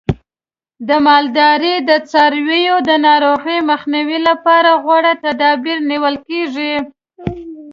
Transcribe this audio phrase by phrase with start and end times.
[0.87, 6.73] د مالدارۍ د څارویو د ناروغیو مخنیوي لپاره غوره تدابیر نیول کېږي.